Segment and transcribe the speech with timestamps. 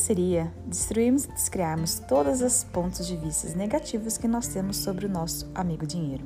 [0.00, 5.08] seria destruirmos e descriarmos todos os pontos de vista negativos que nós temos sobre o
[5.08, 6.24] nosso amigo dinheiro?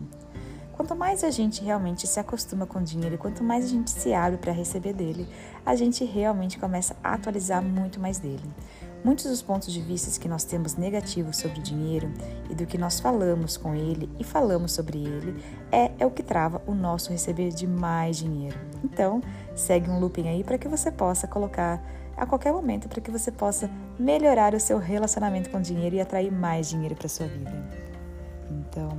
[0.73, 4.13] Quanto mais a gente realmente se acostuma com o dinheiro, quanto mais a gente se
[4.13, 5.29] abre para receber dele,
[5.65, 8.43] a gente realmente começa a atualizar muito mais dele.
[9.05, 12.11] Muitos dos pontos de vista que nós temos negativos sobre o dinheiro
[12.51, 16.23] e do que nós falamos com ele e falamos sobre ele é, é o que
[16.23, 18.59] trava o nosso receber de mais dinheiro.
[18.83, 19.21] Então,
[19.55, 21.85] segue um looping aí para que você possa colocar
[22.17, 26.01] a qualquer momento para que você possa melhorar o seu relacionamento com o dinheiro e
[26.01, 27.53] atrair mais dinheiro para sua vida.
[28.51, 28.99] Então,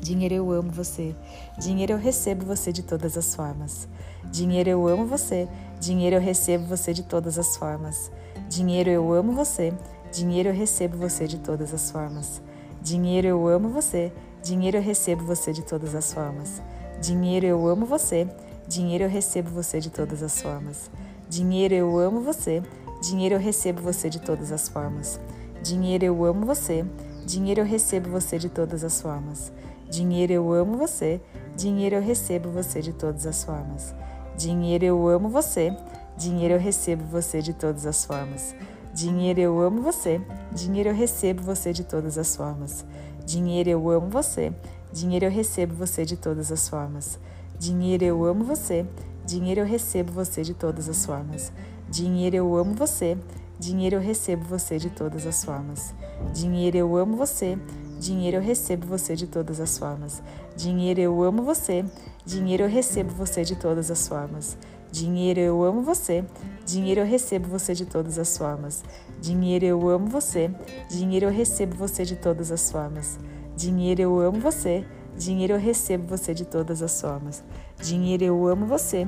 [0.00, 1.14] Dinheiro, eu amo você.
[1.58, 3.86] Dinheiro, eu recebo você de todas as formas.
[4.32, 5.46] Dinheiro, eu amo você.
[5.78, 8.10] Dinheiro, eu recebo você de todas as formas.
[8.48, 9.74] Dinheiro, eu amo você.
[10.10, 12.40] Dinheiro, eu recebo você de todas as formas.
[12.80, 14.10] Dinheiro, eu amo você.
[14.42, 16.62] Dinheiro, eu recebo você de todas as formas.
[17.00, 18.26] Dinheiro, eu amo você.
[18.66, 20.90] Dinheiro, eu recebo você de todas as formas.
[21.30, 22.60] Dinheiro, eu amo você.
[23.00, 25.20] Dinheiro, eu recebo você de todas as formas.
[25.62, 26.84] Dinheiro, eu amo você.
[27.24, 29.52] Dinheiro, eu recebo você de todas as formas.
[29.88, 31.20] Dinheiro, eu amo você.
[31.56, 33.94] Dinheiro, eu recebo você de todas as formas.
[34.36, 35.72] Dinheiro, eu amo você.
[36.18, 38.56] Dinheiro, eu recebo você de todas as formas.
[38.92, 40.20] Dinheiro, eu amo você.
[40.52, 42.84] Dinheiro, eu recebo você de todas as formas.
[43.24, 44.52] Dinheiro, eu amo você.
[44.92, 47.20] Dinheiro, eu recebo você de todas as formas.
[47.56, 48.84] Dinheiro, eu amo você.
[49.30, 51.52] Dinheiro, eu recebo você de todas as formas.
[51.88, 53.16] Dinheiro, eu amo você.
[53.60, 55.94] Dinheiro, eu recebo você de todas as formas.
[56.34, 57.56] Dinheiro, eu amo você.
[58.00, 60.20] Dinheiro eu recebo você de todas as formas.
[60.56, 61.84] Dinheiro eu amo você.
[62.26, 64.58] Dinheiro eu recebo você de todas as formas.
[64.90, 66.24] Dinheiro eu amo você.
[66.66, 68.82] Dinheiro eu recebo você de todas as formas.
[69.20, 70.50] Dinheiro eu amo você.
[70.90, 73.16] Dinheiro eu recebo você de todas as formas.
[73.54, 74.84] Dinheiro eu amo você.
[75.20, 77.44] Dinheiro eu recebo você de todas as formas.
[77.78, 79.06] Dinheiro eu amo você.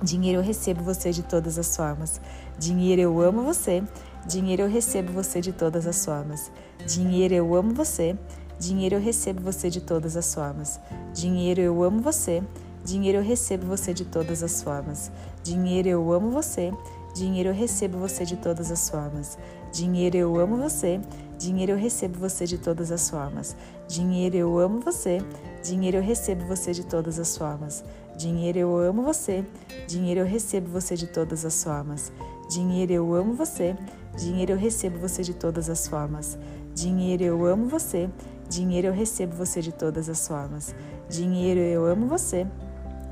[0.00, 2.20] Dinheiro eu recebo você de todas as formas.
[2.56, 3.82] Dinheiro eu amo você.
[4.24, 6.52] Dinheiro eu recebo você de todas as formas.
[6.86, 8.16] Dinheiro eu amo você.
[8.60, 10.78] Dinheiro eu recebo você de todas as formas.
[11.12, 12.44] Dinheiro eu amo você.
[12.84, 15.10] Dinheiro eu recebo você de todas as formas.
[15.42, 16.72] Dinheiro eu amo você.
[17.12, 19.36] Dinheiro eu recebo você de todas as formas.
[19.72, 21.00] Dinheiro eu amo você.
[21.40, 23.56] Dinheiro eu recebo você de todas as formas.
[23.88, 25.22] Dinheiro eu amo você.
[25.64, 27.82] Dinheiro eu recebo você de todas as formas.
[28.14, 29.42] Dinheiro eu amo você.
[29.88, 32.12] Dinheiro eu recebo você de todas as formas.
[32.50, 33.74] Dinheiro eu amo você.
[34.18, 36.38] Dinheiro eu recebo você de todas as formas.
[36.74, 38.10] Dinheiro eu amo você.
[38.46, 40.74] Dinheiro eu recebo você de todas as formas.
[41.08, 42.46] Dinheiro eu amo você.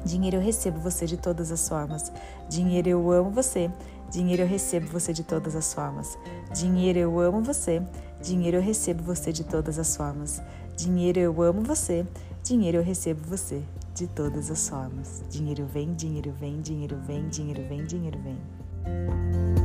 [0.04, 2.12] Dinheiro eu recebo você de todas as formas.
[2.46, 3.70] Dinheiro eu amo você.
[4.10, 6.18] Dinheiro eu recebo você de todas as formas.
[6.54, 7.82] Dinheiro eu amo você.
[8.22, 10.42] Dinheiro eu recebo você de todas as formas.
[10.76, 12.06] Dinheiro eu amo você.
[12.42, 13.62] Dinheiro eu recebo você
[13.94, 15.22] de todas as formas.
[15.28, 19.57] Dinheiro vem, dinheiro vem, dinheiro vem, dinheiro vem, dinheiro vem.